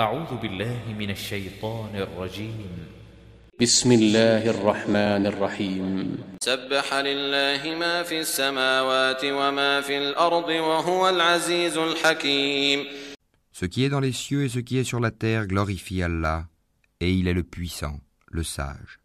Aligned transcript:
أعوذ 0.00 0.36
بالله 0.42 0.92
من 0.98 1.10
الشيطان 1.10 1.96
الرجيم. 1.96 2.68
بسم 3.60 3.92
الله 3.92 4.50
الرحمن 4.50 5.26
الرحيم. 5.26 6.18
سبح 6.40 6.94
لله 6.94 7.62
ما 7.80 8.02
في 8.02 8.20
السماوات 8.20 9.24
وما 9.24 9.80
في 9.80 9.98
الأرض 9.98 10.48
وهو 10.48 11.08
العزيز 11.08 11.76
الحكيم. 11.78 12.84
Ce 13.52 13.64
qui 13.64 13.84
est 13.84 13.88
dans 13.88 14.00
les 14.00 14.12
cieux 14.12 14.44
et 14.44 14.50
ce 14.50 14.58
qui 14.58 14.76
est 14.76 14.84
sur 14.84 15.00
la 15.00 15.10
terre 15.10 15.46
glorifie 15.46 16.02
Allah, 16.02 16.44
et 17.00 17.10
il 17.10 17.26
est 17.26 17.32
le 17.32 17.42
puissant, 17.42 17.98
le 18.28 18.42
sage. 18.42 19.00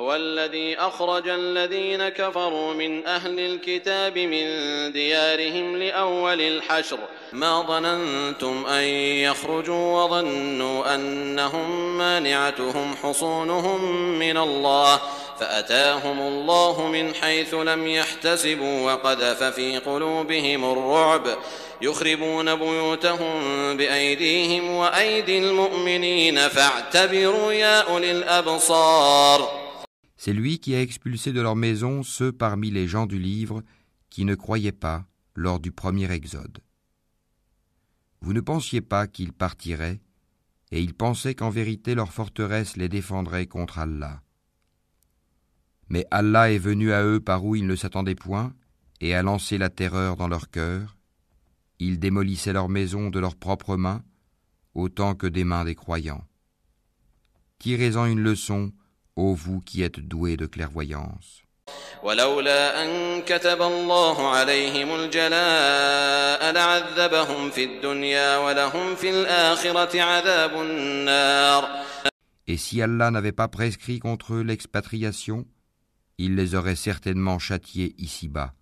هو 0.00 0.14
الذي 0.14 0.76
أخرج 0.78 1.28
الذين 1.28 2.08
كفروا 2.08 2.74
من 2.74 3.06
أهل 3.06 3.40
الكتاب 3.40 4.18
من 4.18 4.46
ديارهم 4.92 5.76
لأول 5.76 6.40
الحشر 6.40 6.98
ما 7.32 7.62
ظننتم 7.62 8.66
أن 8.66 8.82
يخرجوا 9.24 10.02
وظنوا 10.02 10.94
أنهم 10.94 11.98
مانعتهم 11.98 12.96
حصونهم 13.02 13.84
من 14.18 14.36
الله 14.36 15.00
فأتاهم 15.40 16.20
الله 16.20 16.86
من 16.86 17.14
حيث 17.14 17.54
لم 17.54 17.86
يحتسبوا 17.86 18.92
وقذف 18.92 19.42
في 19.42 19.78
قلوبهم 19.78 20.72
الرعب 20.72 21.26
يخربون 21.82 22.54
بيوتهم 22.54 23.76
بأيديهم 23.76 24.70
وأيدي 24.70 25.38
المؤمنين 25.38 26.48
فاعتبروا 26.48 27.52
يا 27.52 27.80
أولي 27.80 28.12
الأبصار 28.12 29.61
C'est 30.24 30.32
lui 30.32 30.60
qui 30.60 30.72
a 30.76 30.80
expulsé 30.80 31.32
de 31.32 31.40
leur 31.40 31.56
maison 31.56 32.04
ceux 32.04 32.30
parmi 32.30 32.70
les 32.70 32.86
gens 32.86 33.06
du 33.06 33.18
livre 33.18 33.64
qui 34.08 34.24
ne 34.24 34.36
croyaient 34.36 34.70
pas 34.70 35.04
lors 35.34 35.58
du 35.58 35.72
premier 35.72 36.12
exode. 36.12 36.60
Vous 38.20 38.32
ne 38.32 38.40
pensiez 38.40 38.82
pas 38.82 39.08
qu'ils 39.08 39.32
partiraient, 39.32 40.00
et 40.70 40.80
ils 40.80 40.94
pensaient 40.94 41.34
qu'en 41.34 41.50
vérité 41.50 41.96
leur 41.96 42.12
forteresse 42.12 42.76
les 42.76 42.88
défendrait 42.88 43.48
contre 43.48 43.80
Allah. 43.80 44.22
Mais 45.88 46.06
Allah 46.12 46.52
est 46.52 46.58
venu 46.58 46.92
à 46.92 47.04
eux 47.04 47.18
par 47.18 47.44
où 47.44 47.56
ils 47.56 47.66
ne 47.66 47.74
s'attendaient 47.74 48.14
point, 48.14 48.54
et 49.00 49.16
a 49.16 49.24
lancé 49.24 49.58
la 49.58 49.70
terreur 49.70 50.16
dans 50.16 50.28
leur 50.28 50.50
cœur. 50.50 50.96
Ils 51.80 51.98
démolissaient 51.98 52.52
leur 52.52 52.68
maison 52.68 53.10
de 53.10 53.18
leurs 53.18 53.34
propres 53.34 53.76
mains, 53.76 54.04
autant 54.74 55.16
que 55.16 55.26
des 55.26 55.42
mains 55.42 55.64
des 55.64 55.74
croyants. 55.74 56.24
Tirez-en 57.58 58.06
une 58.06 58.20
leçon, 58.20 58.72
ô 59.15 59.33
vous 59.33 59.61
qui 59.61 59.83
êtes 59.83 59.99
doués 59.99 60.37
de 60.37 60.45
clairvoyance. 60.45 61.43
ولولا 62.03 62.83
أن 62.83 63.21
كتب 63.21 63.61
الله 63.61 64.29
عليهم 64.29 64.95
الجلاء 64.95 66.51
لعذبهم 66.51 67.49
في 67.49 67.63
الدنيا 67.63 68.37
ولهم 68.37 68.95
في 68.95 69.09
الآخرة 69.09 70.01
عذاب 70.01 70.61
النار 70.61 71.69
Et 72.49 72.55
si 72.55 72.81
Allah 72.81 73.11
n'avait 73.11 73.33
pas 73.33 73.49
prescrit 73.49 73.99
contre 73.99 74.35
eux 74.35 74.41
l'expatriation, 74.41 75.45
il 76.17 76.35
les 76.35 76.55
aurait 76.55 76.77
certainement 76.77 77.39
châtiés 77.39 77.93
ici-bas. 77.97 78.53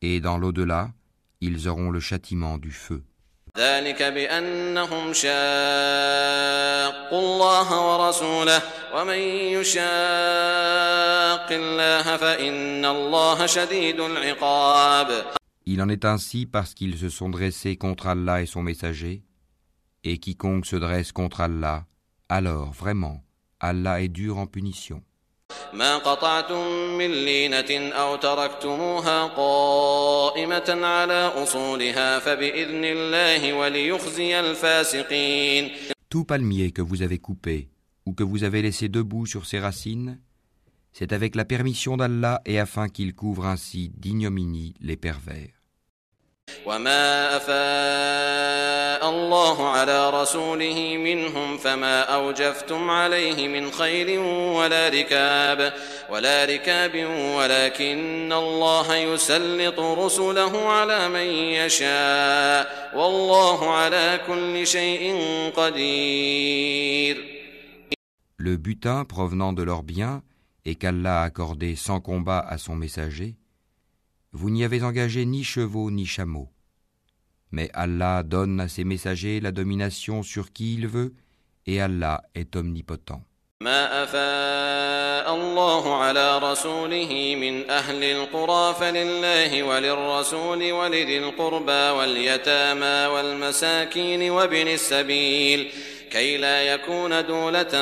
Et 0.00 0.20
dans 0.20 0.38
l'au-delà, 0.38 0.92
ils 1.42 1.68
auront 1.68 1.90
le 1.90 2.00
châtiment 2.00 2.56
du 2.56 2.72
feu. 2.72 3.04
Il 15.65 15.81
en 15.81 15.89
est 15.89 16.05
ainsi 16.05 16.45
parce 16.45 16.73
qu'ils 16.73 16.97
se 16.97 17.09
sont 17.09 17.29
dressés 17.29 17.75
contre 17.75 18.07
Allah 18.07 18.41
et 18.41 18.45
son 18.45 18.63
messager, 18.63 19.23
et 20.05 20.17
quiconque 20.17 20.65
se 20.65 20.77
dresse 20.77 21.11
contre 21.11 21.41
Allah, 21.41 21.85
alors 22.29 22.71
vraiment, 22.71 23.21
Allah 23.59 24.01
est 24.01 24.07
dur 24.07 24.37
en 24.37 24.47
punition. 24.47 25.03
ما 25.72 25.98
قطعتم 25.98 26.66
من 26.98 27.10
لينة 27.10 27.92
أو 27.92 28.16
تركتموها 28.16 29.26
قائمة 29.26 30.86
على 30.86 31.32
أصولها 31.36 32.18
فبإذن 32.18 32.84
الله 32.84 33.52
وليخزي 33.52 34.40
الفاسقين 34.40 35.70
Tout 36.08 36.24
palmier 36.24 36.70
que 36.70 36.82
vous 36.82 37.02
avez 37.02 37.18
coupé 37.18 37.68
ou 38.06 38.12
que 38.12 38.22
vous 38.22 38.44
avez 38.44 38.62
laissé 38.62 38.88
debout 38.88 39.26
sur 39.26 39.44
ses 39.44 39.58
racines, 39.58 40.20
c'est 40.92 41.12
avec 41.12 41.34
la 41.34 41.44
permission 41.44 41.96
d'Allah 41.96 42.40
et 42.46 42.58
afin 42.58 42.88
qu'il 42.88 43.14
couvre 43.14 43.44
ainsi 43.46 43.90
d'ignominie 43.96 44.74
les 44.80 44.96
pervers. 44.96 45.59
وما 46.65 47.37
أفاء 47.37 49.09
الله 49.09 49.67
على 49.69 50.09
رسوله 50.09 50.97
منهم 50.97 51.57
فما 51.57 52.01
أوجفتم 52.01 52.89
عليه 52.89 53.47
من 53.47 53.71
خيل 53.71 54.19
ولا 54.57 54.89
ركاب 54.89 55.73
ولا 56.09 56.45
ركاب 56.45 56.95
ولكن 57.37 58.33
الله 58.33 58.95
يسلط 58.95 59.79
رسله 59.79 60.69
على 60.69 61.09
من 61.09 61.27
يشاء 61.59 62.91
والله 62.95 63.69
على 63.71 64.19
كل 64.27 64.67
شيء 64.67 65.15
قدير. 65.55 67.31
Le 68.37 68.57
butin 68.57 69.05
provenant 69.05 69.53
de 69.53 69.61
leurs 69.61 69.83
biens 69.83 70.23
et 70.65 70.75
qu'Allah 70.75 71.21
a 71.21 71.23
accordé 71.25 71.75
sans 71.75 71.99
combat 71.99 72.39
à 72.39 72.57
son 72.57 72.75
messager, 72.75 73.35
vous 74.32 74.50
n'y 74.50 74.64
avez 74.64 74.82
engagé 74.82 75.24
ni 75.24 75.44
chevaux 75.44 75.90
ni 75.90 76.06
chameaux. 76.06 76.50
Mais 77.52 77.70
Allah 77.72 78.22
donne 78.22 78.60
à 78.60 78.68
ses 78.68 78.84
messagers 78.84 79.40
la 79.40 79.52
domination 79.52 80.22
sur 80.22 80.52
qui 80.52 80.74
il 80.74 80.86
veut, 80.86 81.14
et 81.66 81.80
Allah 81.80 82.22
est 82.34 82.54
omnipotent. 82.56 83.22
ما 83.60 84.02
أفاء 84.02 85.34
الله 85.34 85.94
على 85.96 86.38
رسوله 86.38 87.36
من 87.40 87.70
أهل 87.70 88.04
القرى 88.04 88.74
فلله 88.74 89.62
وللرسول 89.62 90.72
ولذي 90.72 91.18
القربى 91.18 91.90
واليتامى 91.98 93.06
والمساكين 93.14 94.30
وابن 94.30 94.68
السبيل 94.68 95.72
كي 96.10 96.36
لا 96.36 96.62
يكون 96.62 97.26
دولة 97.26 97.74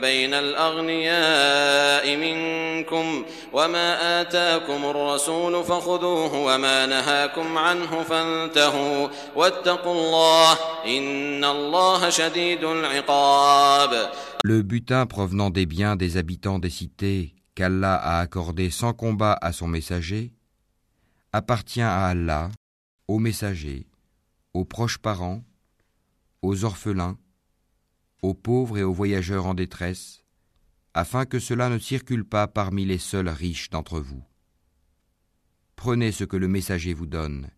بين 0.00 0.34
الأغنياء 0.34 2.16
منكم 2.16 3.24
وما 3.52 4.20
آتاكم 4.20 4.84
الرسول 4.84 5.64
فخذوه 5.64 6.34
وما 6.34 6.86
نهاكم 6.86 7.58
عنه 7.58 8.02
فانتهوا 8.02 9.08
واتقوا 9.36 9.94
الله 9.94 10.52
إن 10.86 11.44
الله 11.44 12.10
شديد 12.10 12.64
العقاب 12.64 14.10
Le 14.44 14.62
butin 14.62 15.06
provenant 15.06 15.50
des 15.50 15.66
biens 15.66 15.96
des 15.96 16.16
habitants 16.16 16.58
des 16.58 16.70
cités 16.70 17.34
qu'Allah 17.54 17.96
a 17.96 18.20
accordé 18.20 18.70
sans 18.70 18.92
combat 18.92 19.36
à 19.40 19.52
son 19.52 19.66
messager 19.66 20.32
appartient 21.32 21.80
à 21.82 22.06
Allah, 22.06 22.50
aux 23.08 23.18
messagers, 23.18 23.86
aux 24.54 24.64
proches 24.64 24.98
parents, 24.98 25.42
aux 26.42 26.64
orphelins, 26.64 27.18
aux 28.23 28.33
pauvres 28.33 28.77
et 28.77 28.83
aux 28.83 28.93
voyageurs 28.93 29.45
en 29.45 29.53
détresse, 29.53 30.23
afin 30.93 31.25
que 31.25 31.39
cela 31.39 31.69
ne 31.69 31.77
circule 31.77 32.23
pas 32.23 32.47
parmi 32.47 32.85
les 32.85 32.97
seuls 32.97 33.27
riches 33.27 33.69
d'entre 33.69 33.99
vous. 33.99 34.23
Prenez 35.75 36.13
ce 36.13 36.23
que 36.23 36.37
le 36.37 36.47
messager 36.47 36.93
vous 36.93 37.05
donne, 37.05 37.49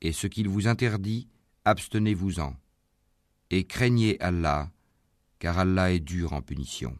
et 0.00 0.12
ce 0.12 0.26
qu'il 0.26 0.48
vous 0.48 0.66
interdit, 0.66 1.28
abstenez-vous-en, 1.66 2.56
et 3.50 3.64
craignez 3.64 4.18
Allah, 4.20 4.70
car 5.38 5.58
Allah 5.58 5.92
est 5.92 6.00
dur 6.00 6.32
en 6.32 6.40
punition. 6.40 6.96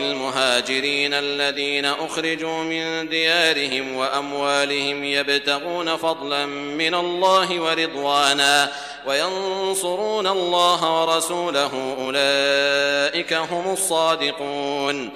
المهاجرين 0.00 1.14
الذين 1.14 1.84
أخرجوا 1.84 2.64
من 2.64 3.08
ديارهم 3.08 3.94
وأموالهم 3.94 5.04
يبتغون 5.04 5.96
فضلا 5.96 6.46
من 6.76 6.94
الله 6.94 7.60
ورضوانا 7.60 8.70
وينصرون 9.06 10.26
الله 10.26 11.02
ورسوله 11.02 11.72
أولئك 11.98 13.32
هم 13.32 13.72
الصادقون 13.72 15.10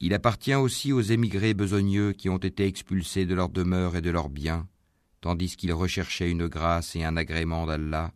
Il 0.00 0.14
appartient 0.14 0.54
aussi 0.54 0.92
aux 0.92 1.00
émigrés 1.00 1.54
besogneux 1.54 2.12
qui 2.12 2.28
ont 2.28 2.38
été 2.38 2.66
expulsés 2.66 3.26
de 3.26 3.34
leur 3.34 3.48
demeure 3.48 3.96
et 3.96 4.00
de 4.00 4.10
leurs 4.10 4.28
biens, 4.28 4.68
tandis 5.20 5.56
qu'ils 5.56 5.72
recherchaient 5.72 6.30
une 6.30 6.46
grâce 6.46 6.94
et 6.94 7.02
un 7.02 7.16
agrément 7.16 7.66
d'Allah, 7.66 8.12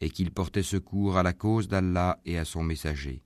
et 0.00 0.08
qu'ils 0.08 0.30
portaient 0.30 0.62
secours 0.62 1.18
à 1.18 1.22
la 1.22 1.34
cause 1.34 1.68
d'Allah 1.68 2.18
et 2.24 2.38
à 2.38 2.46
son 2.46 2.62
messager. 2.62 3.22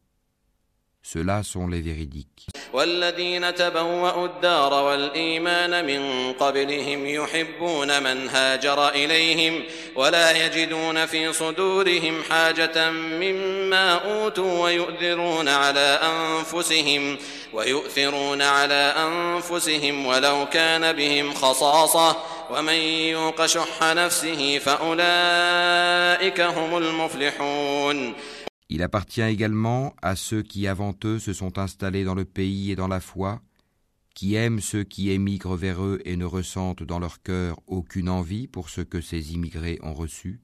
Ceux-là 1.08 1.44
sont 1.44 1.68
les 1.68 1.82
véridiques. 1.82 2.50
والذين 2.74 3.56
تبوأوا 3.56 4.26
الدار 4.26 4.74
والإيمان 4.74 5.86
من 5.86 6.34
قبلهم 6.34 7.08
يحبون 7.08 8.04
من 8.04 8.30
هاجر 8.30 8.90
إليهم 8.90 9.64
ولا 9.96 10.46
يجدون 10.46 11.06
في 11.06 11.34
صدورهم 11.34 12.24
حاجة 12.30 12.92
مما 12.92 13.94
أوتوا 13.94 14.64
ويؤثرون 14.64 15.48
على 15.50 16.00
أنفسهم 16.04 17.18
ويؤثرون 17.54 18.42
على 18.42 18.94
أنفسهم 18.98 20.06
ولو 20.06 20.46
كان 20.54 20.94
بهم 20.94 21.34
خصاصة 21.34 22.18
ومن 22.50 22.74
يوق 23.10 23.46
شح 23.46 23.84
نفسه 23.84 24.60
فأولئك 24.60 26.42
هم 26.42 26.78
المفلحون 26.78 28.16
Il 28.70 28.82
appartient 28.82 29.22
également 29.22 29.96
à 30.02 30.16
ceux 30.16 30.42
qui 30.42 30.68
avant 30.68 30.96
eux 31.04 31.20
se 31.20 31.34
sont 31.34 31.60
installés 31.60 32.04
dans 32.04 32.16
le 32.16 32.26
pays 32.26 32.72
et 32.72 32.76
dans 32.76 32.88
la 32.88 33.00
foi, 33.00 33.42
qui 34.16 34.36
aiment 34.36 34.62
ceux 34.62 34.84
qui 34.84 35.12
émigrent 35.12 35.56
vers 35.56 35.84
eux 35.84 36.02
et 36.06 36.16
ne 36.16 36.26
ressentent 36.26 36.84
dans 36.84 37.00
leur 37.00 37.22
cœur 37.22 37.60
aucune 37.68 38.10
envie 38.10 38.48
pour 38.48 38.70
ce 38.70 38.82
que 38.82 39.02
ces 39.02 39.34
immigrés 39.34 39.78
ont 39.84 39.94
reçu, 39.94 40.42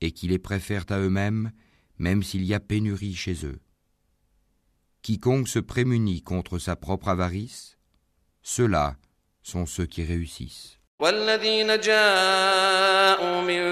et 0.00 0.10
qui 0.10 0.26
les 0.26 0.38
préfèrent 0.38 0.86
à 0.88 0.98
eux-mêmes, 0.98 1.52
même 1.98 2.22
s'il 2.22 2.44
y 2.44 2.54
a 2.54 2.60
pénurie 2.60 3.14
chez 3.14 3.46
eux. 3.46 3.60
Quiconque 5.02 5.48
se 5.48 5.58
prémunit 5.58 6.22
contre 6.22 6.58
sa 6.58 6.74
propre 6.74 7.08
avarice, 7.08 7.78
ceux-là 8.42 8.96
sont 9.42 9.66
ceux 9.66 9.86
qui 9.86 10.02
réussissent. 10.02 10.81
والذين 11.02 11.80
جاءوا 11.80 13.40
من 13.40 13.62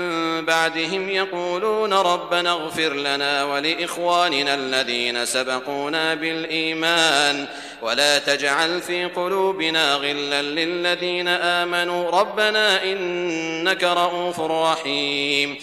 بعدهم 0.47 1.09
يقولون 1.09 1.93
ربنا 1.93 2.51
اغفر 2.51 2.95
لنا 2.95 3.45
ولإخواننا 3.45 4.55
الذين 4.55 5.25
سبقونا 5.25 6.15
بالإيمان 6.15 7.47
ولا 7.83 8.19
تجعل 8.19 8.81
في 8.81 9.05
قلوبنا 9.05 9.95
غلا 9.95 10.43
للذين 10.43 11.29
آمنوا 11.29 12.11
ربنا 12.11 12.85
إنك 12.85 13.85
رؤوف 13.85 14.41
رحيم 14.41 15.57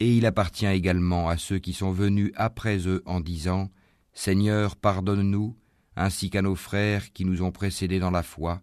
Et 0.00 0.16
il 0.16 0.24
appartient 0.24 0.66
également 0.66 1.28
à 1.28 1.36
ceux 1.36 1.58
qui 1.58 1.74
sont 1.74 1.92
venus 1.92 2.32
après 2.34 2.88
eux 2.88 3.02
en 3.04 3.20
disant 3.20 3.68
Seigneur, 4.14 4.74
pardonne-nous, 4.74 5.54
ainsi 5.96 6.30
qu'à 6.30 6.40
nos 6.40 6.54
frères 6.54 7.12
qui 7.12 7.26
nous 7.26 7.42
ont 7.42 7.50
précédés 7.50 7.98
dans 7.98 8.10
la 8.10 8.22
foi, 8.22 8.62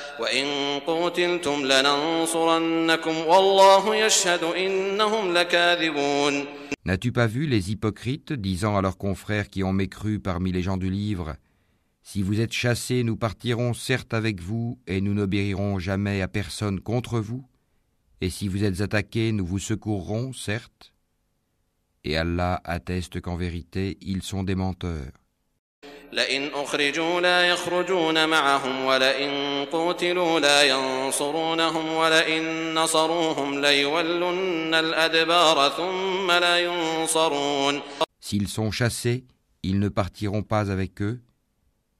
وإن 0.20 0.46
قوتلتم 0.86 1.66
لننصرنكم 1.66 3.16
والله 3.16 3.96
يشهد 3.96 4.42
إنهم 4.44 5.32
لكاذبون 5.32 6.44
N'as-tu 6.86 7.10
pas 7.10 7.26
vu 7.26 7.46
les 7.46 7.72
hypocrites 7.72 8.32
disant 8.32 8.76
à 8.76 8.80
leurs 8.80 8.96
confrères 8.96 9.48
qui 9.48 9.64
ont 9.64 9.72
mécru 9.72 10.20
parmi 10.20 10.52
les 10.52 10.62
gens 10.62 10.76
du 10.76 10.88
livre 10.88 11.34
Si 12.02 12.22
vous 12.22 12.40
êtes 12.40 12.52
chassés, 12.52 13.02
nous 13.02 13.16
partirons 13.16 13.74
certes 13.74 14.14
avec 14.14 14.40
vous 14.40 14.78
et 14.86 15.00
nous 15.00 15.12
n'obéirons 15.12 15.80
jamais 15.80 16.22
à 16.22 16.28
personne 16.28 16.80
contre 16.80 17.18
vous. 17.18 17.44
Et 18.20 18.30
si 18.30 18.46
vous 18.46 18.62
êtes 18.62 18.80
attaqués, 18.80 19.32
nous 19.32 19.44
vous 19.44 19.58
secourrons, 19.58 20.32
certes. 20.32 20.94
Et 22.04 22.16
Allah 22.16 22.60
atteste 22.62 23.20
qu'en 23.20 23.34
vérité, 23.34 23.98
ils 24.00 24.22
sont 24.22 24.44
des 24.44 24.54
menteurs. 24.54 25.10
لئن 26.12 26.50
أخرجوا 26.54 27.20
لا 27.20 27.48
يخرجون 27.48 28.28
معهم 28.28 28.84
ولئن 28.84 29.64
قوتلوا 29.72 30.40
لا 30.40 30.62
ينصرونهم 30.62 31.92
ولئن 31.92 32.74
نصروهم 32.74 33.60
ليولن 33.60 34.74
الأدبار 34.74 35.70
ثم 35.70 36.30
لا 36.30 36.58
ينصرون 36.58 37.80
S'ils 38.20 38.48
sont 38.48 38.72
chassés, 38.72 39.24
ils 39.62 39.78
ne 39.78 39.88
partiront 39.88 40.42
pas 40.42 40.72
avec 40.72 41.00
eux, 41.00 41.20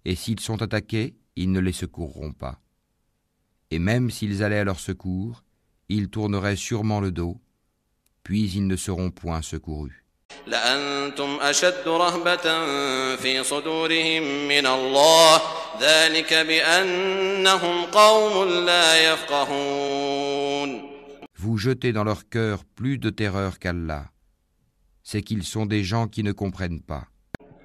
et 0.05 0.17
s'ils 0.17 0.41
sont 0.41 0.61
attaqués, 0.61 1.15
ils 1.37 1.53
ne 1.53 1.61
les 1.61 1.73
secourront 1.73 2.33
pas. 2.33 2.61
Et 3.71 3.79
même 3.79 4.11
s'ils 4.11 4.43
allaient 4.43 4.59
à 4.59 4.65
leur 4.65 4.81
secours, 4.81 5.45
ils 5.89 6.09
tourneraient 6.09 6.57
sûrement 6.57 7.01
le 7.01 7.13
dos, 7.13 7.41
puis 8.25 8.51
ils 8.51 8.67
ne 8.67 8.77
seront 8.77 9.11
point 9.11 9.43
secourus. 9.43 10.05
لأنتم 10.47 11.39
أشد 11.41 11.89
رهبة 11.89 12.47
في 13.17 13.45
صدورهم 13.45 14.49
من 14.49 14.67
الله 14.67 15.41
ذلك 15.81 16.35
بأنهم 16.35 17.85
قوم 17.85 18.49
لا 18.49 19.13
يفقهون 19.13 20.97
Vous 21.39 21.59
jetez 21.59 21.93
dans 21.93 22.03
leur 22.03 22.29
cœur 22.29 22.65
plus 22.65 22.99
de 22.99 23.11
terreur 23.11 23.59
qu'Allah. 23.59 24.07
C'est 25.03 25.23
qu'ils 25.23 25.45
sont 25.45 25.67
des 25.67 25.85
gens 25.85 26.09
qui 26.09 26.23
ne 26.23 26.33
comprennent 26.33 26.81
pas. 26.83 27.05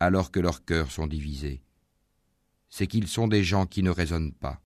alors 0.00 0.30
que 0.30 0.40
leurs 0.40 0.64
cœurs 0.64 0.90
sont 0.90 1.06
divisés. 1.06 1.62
C'est 2.70 2.86
qu'ils 2.86 3.08
sont 3.08 3.28
des 3.28 3.44
gens 3.44 3.66
qui 3.66 3.82
ne 3.82 3.90
raisonnent 3.90 4.32
pas. 4.32 4.60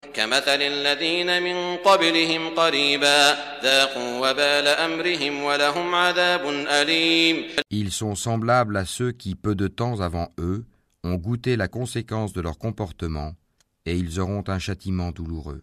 Ils 7.71 7.93
sont 7.93 8.15
semblables 8.15 8.77
à 8.77 8.85
ceux 8.85 9.13
qui, 9.13 9.35
peu 9.35 9.55
de 9.55 9.69
temps 9.69 10.01
avant 10.01 10.29
eux, 10.39 10.65
ont 11.03 11.17
goûté 11.17 11.57
la 11.57 11.69
conséquence 11.69 12.33
de 12.33 12.41
leur 12.41 12.59
comportement, 12.59 13.35
et 13.87 13.97
ils 13.97 14.21
auront 14.21 14.45
un 14.49 14.59
châtiment 14.59 15.11
douloureux. 15.11 15.61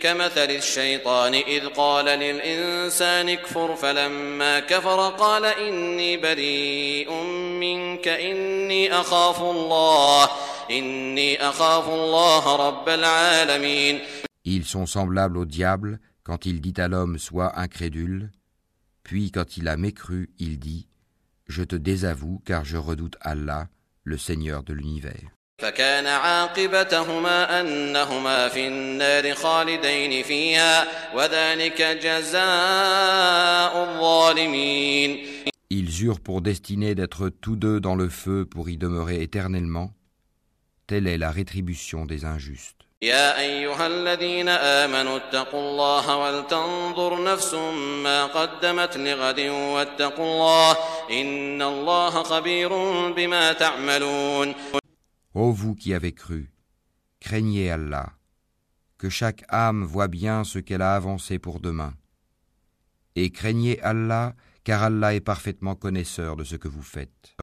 كمثل 0.00 0.50
الشيطان 0.50 1.34
إذ 1.34 1.66
قال 1.66 2.04
للإنسان 2.04 3.28
اكفر 3.28 3.76
فلما 3.76 4.60
كفر 4.60 5.10
قال 5.10 5.44
إني 5.44 6.16
بريء 6.16 7.12
منك 7.60 8.08
إني 8.08 8.92
أخاف 8.92 9.42
الله 9.42 10.28
إني 10.70 11.48
أخاف 11.48 11.88
الله 11.88 12.56
رب 12.68 12.88
العالمين 12.88 14.00
Ils 14.44 14.64
sont 14.64 14.86
semblables 14.86 15.38
au 15.38 15.44
diable 15.44 15.98
quand 16.22 16.46
il 16.46 16.60
dit 16.60 16.80
à 16.80 16.86
l'homme 16.86 17.18
sois 17.18 17.58
incrédule, 17.58 18.30
puis 19.02 19.32
quand 19.32 19.56
il 19.56 19.66
a 19.66 19.76
mécru, 19.76 20.30
il 20.38 20.58
dit 20.58 20.86
Je 21.48 21.64
te 21.64 21.74
désavoue 21.76 22.40
car 22.44 22.64
je 22.64 22.76
redoute 22.76 23.16
Allah, 23.20 23.68
le 24.04 24.18
Seigneur 24.18 24.62
de 24.62 24.72
l'univers. 24.72 25.30
فكان 25.61 26.07
عاقبتهما 26.07 27.61
أنهما 27.61 28.49
في 28.49 28.67
النار 28.67 29.35
خالدين 29.35 30.23
فيها 30.23 30.87
وذلك 31.15 31.81
جزاء 31.81 33.83
الظالمين 33.83 35.41
Ils 35.73 36.03
eurent 36.03 36.19
pour 36.19 36.41
destinée 36.41 36.95
d'être 36.95 37.29
tous 37.29 37.55
deux 37.55 37.79
dans 37.79 37.95
le 37.95 38.09
feu 38.09 38.45
pour 38.45 38.69
y 38.69 38.75
demeurer 38.75 39.21
éternellement. 39.21 39.93
Telle 40.85 41.07
est 41.07 41.17
la 41.17 41.31
rétribution 41.31 42.05
des 42.05 42.25
injustes. 42.25 42.75
يا 43.01 43.39
أيها 43.39 43.87
الذين 43.87 44.49
آمنوا 44.49 45.17
اتقوا 45.17 45.59
الله 45.59 46.17
ولتنظر 46.17 47.23
نفس 47.23 47.53
ما 48.03 48.25
قدمت 48.25 48.97
لغد 48.97 49.39
واتقوا 49.39 50.25
الله 50.25 50.77
إن 51.11 51.61
الله 51.61 52.23
خبير 52.23 52.69
بما 53.11 53.53
تعملون 53.53 54.55
Ô 55.33 55.51
vous 55.51 55.75
qui 55.75 55.93
avez 55.93 56.11
cru, 56.11 56.51
craignez 57.21 57.71
Allah, 57.71 58.11
que 58.97 59.09
chaque 59.09 59.45
âme 59.47 59.85
voit 59.85 60.09
bien 60.09 60.43
ce 60.43 60.59
qu'elle 60.59 60.81
a 60.81 60.93
avancé 60.93 61.39
pour 61.39 61.61
demain. 61.61 61.93
Et 63.15 63.29
craignez 63.29 63.81
Allah, 63.81 64.35
car 64.65 64.83
Allah 64.83 65.15
est 65.15 65.21
parfaitement 65.21 65.75
connaisseur 65.75 66.35
de 66.35 66.43
ce 66.43 66.57
que 66.57 66.67
vous 66.67 66.81
faites. 66.83 67.33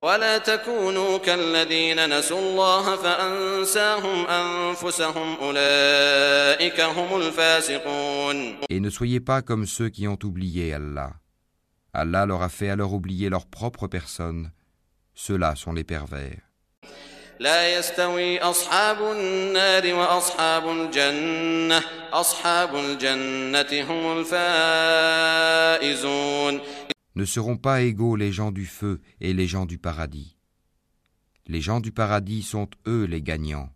Et 8.69 8.81
ne 8.81 8.91
soyez 8.91 9.21
pas 9.21 9.43
comme 9.43 9.67
ceux 9.67 9.89
qui 9.89 10.07
ont 10.09 10.19
oublié 10.25 10.75
Allah. 10.75 11.15
Allah 11.95 12.27
leur 12.27 12.43
a 12.43 12.51
fait 12.51 12.69
alors 12.69 12.93
oublier 12.93 13.31
leur 13.31 13.47
propre 13.47 13.89
personne. 13.89 14.53
Ceux-là 15.15 15.57
sont 15.57 15.73
les 15.73 15.85
pervers. 15.85 16.48
لا 17.40 17.78
يستوي 17.78 18.40
أصحاب 18.40 18.98
النار 19.12 19.94
وأصحاب 19.94 20.70
الجنة 20.70 21.82
أصحاب 22.14 22.76
الجنة 22.76 23.84
هم 23.90 24.20
الفائزون 25.80 26.62
Ne 27.16 27.26
seront 27.26 27.58
pas 27.58 27.82
égaux 27.82 28.16
les 28.16 28.32
gens 28.32 28.52
du 28.52 28.66
feu 28.66 29.00
et 29.22 29.34
les 29.34 29.46
gens 29.46 29.68
du 29.68 29.78
paradis. 29.78 30.36
Les 31.46 31.62
gens 31.62 31.80
du 31.80 31.92
paradis 31.92 32.42
sont 32.42 32.70
eux 32.88 33.04
les 33.04 33.22
gagnants. 33.22 33.70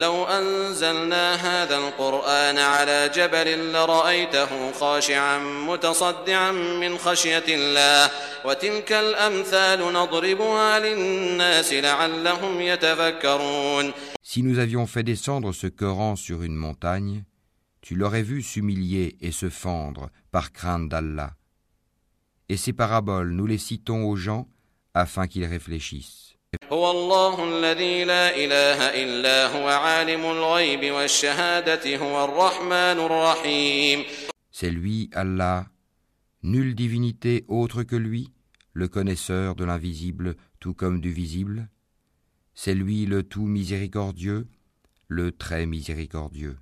لو 0.00 0.24
أنزلنا 0.24 1.34
هذا 1.34 1.78
القرآن 1.78 2.58
على 2.58 3.10
جبل 3.14 3.72
لرأيته 3.72 4.72
خاشعا 4.72 5.38
متصدعا 5.38 6.52
من 6.52 6.98
خشية 6.98 7.44
الله 7.48 8.10
وتلك 8.44 8.92
الأمثال 8.92 9.92
نضربها 9.92 10.78
للناس 10.78 11.72
لعلهم 11.72 12.60
يتفكرون 12.60 13.92
Si 14.22 14.42
nous 14.42 14.58
avions 14.58 14.86
fait 14.86 15.02
descendre 15.02 15.52
ce 15.52 15.66
Coran 15.66 16.14
sur 16.16 16.42
une 16.42 16.56
montagne, 16.56 17.24
tu 17.80 17.94
l'aurais 17.94 18.22
vu 18.22 18.42
s'humilier 18.42 19.16
et 19.22 19.32
se 19.32 19.48
fendre 19.48 20.10
par 20.30 20.52
crainte 20.52 20.90
d'Allah. 20.90 21.30
Et 22.50 22.58
ces 22.58 22.74
paraboles, 22.74 23.30
nous 23.30 23.46
les 23.46 23.58
citons 23.58 24.04
aux 24.04 24.16
gens 24.16 24.46
afin 24.92 25.26
qu'ils 25.26 25.46
réfléchissent. 25.46 26.36
هو 26.72 26.90
الله 26.90 27.34
الذي 27.44 28.04
لا 28.04 28.36
إله 28.36 28.78
إلا 29.02 29.46
هو 29.46 29.68
عالم 29.68 30.24
الغيب 30.24 30.94
والشهادة 30.94 31.96
هو 31.96 32.24
الرحمن 32.24 32.98
الرحيم 33.06 34.04
C'est 34.50 34.70
lui, 34.70 35.10
Allah, 35.12 35.66
nulle 36.42 36.74
divinité 36.74 37.44
autre 37.48 37.82
que 37.82 37.96
lui, 37.96 38.32
le 38.72 38.88
connaisseur 38.88 39.54
de 39.54 39.64
l'invisible 39.64 40.36
tout 40.60 40.74
comme 40.74 41.00
du 41.00 41.12
visible. 41.12 41.68
C'est 42.54 42.74
lui 42.74 43.06
le 43.06 43.22
tout 43.22 43.46
miséricordieux, 43.46 44.48
le 45.08 45.32
très 45.32 45.66
miséricordieux. 45.66 46.56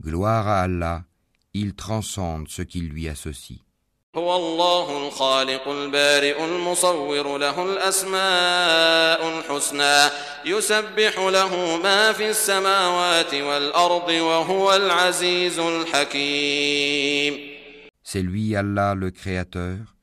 Gloire 0.00 0.48
à 0.48 0.62
Allah, 0.62 1.04
il 1.52 1.74
transcende 1.74 2.48
ce 2.48 2.62
qui 2.62 2.80
lui 2.80 3.08
associe. 3.08 3.60
هو 4.16 4.36
الله 4.36 5.06
الخالق 5.08 5.68
البارئ 5.68 6.44
المصور 6.44 7.38
له 7.38 7.62
الأسماء 7.72 9.38
الحسنى 9.38 10.10
يسبح 10.44 11.18
له 11.18 11.76
ما 11.76 12.12
في 12.12 12.30
السماوات 12.30 13.34
والأرض 13.34 14.08
وهو 14.08 14.72
العزيز 14.74 15.58
الحكيم 15.58 17.50
C'est 18.02 18.22
lui, 18.22 18.56
Allah, 18.56 18.96
le 18.96 19.12
Créateur, 19.12 19.94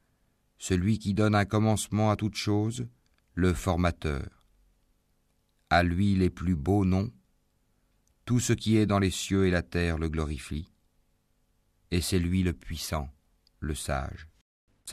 celui 0.58 0.98
qui 1.00 1.14
donne 1.14 1.36
un 1.36 1.44
commencement 1.44 2.10
à 2.10 2.16
toute 2.16 2.36
chose, 2.36 2.88
le 3.34 3.54
Formateur. 3.54 4.24
À 5.70 5.84
lui 5.84 6.16
les 6.16 6.30
plus 6.30 6.56
beaux 6.56 6.86
noms, 6.86 7.12
tout 8.33 8.41
ce 8.41 8.55
qui 8.55 8.79
est 8.79 8.87
dans 8.87 8.99
les 8.99 9.11
cieux 9.11 9.47
et 9.47 9.51
la 9.51 9.61
terre 9.61 9.99
le 9.99 10.09
glorifie, 10.09 10.67
et 11.91 12.01
c'est 12.01 12.19
lui 12.19 12.43
le 12.43 12.55
puissant, 12.55 13.11
le 13.61 13.75
sage. 13.75 14.27